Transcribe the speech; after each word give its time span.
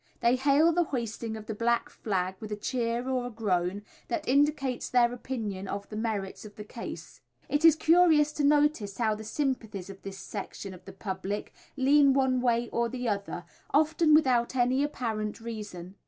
They 0.19 0.35
hail 0.35 0.73
the 0.73 0.85
hoisting 0.85 1.37
of 1.37 1.45
the 1.45 1.53
black 1.53 1.87
flag 1.87 2.33
with 2.39 2.51
a 2.51 2.55
cheer 2.55 3.07
or 3.07 3.27
a 3.27 3.29
groan, 3.29 3.83
that 4.07 4.27
indicates 4.27 4.89
their 4.89 5.13
opinion 5.13 5.67
of 5.67 5.87
the 5.89 5.95
merits 5.95 6.43
of 6.43 6.55
the 6.55 6.63
case. 6.63 7.21
It 7.47 7.63
is 7.63 7.75
curious 7.75 8.31
to 8.31 8.43
notice 8.43 8.97
how 8.97 9.13
the 9.13 9.23
sympathies 9.23 9.91
of 9.91 10.01
this 10.01 10.17
section 10.17 10.73
of 10.73 10.85
the 10.85 10.91
public 10.93 11.53
lean 11.77 12.13
one 12.13 12.41
way 12.41 12.67
or 12.69 12.89
the 12.89 13.07
other, 13.07 13.45
often 13.75 14.15
without 14.15 14.55
any 14.55 14.81
apparent 14.81 15.39
reason. 15.39 15.93